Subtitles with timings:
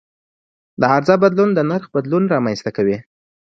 [0.79, 2.97] د عرضه بدلون د نرخ بدلون رامنځته کوي.